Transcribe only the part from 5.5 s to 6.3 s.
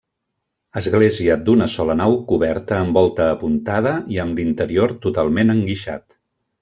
enguixat.